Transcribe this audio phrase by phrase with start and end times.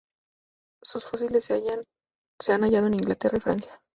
[0.81, 3.79] Sus fósiles se han hallado en Inglaterra y Francia.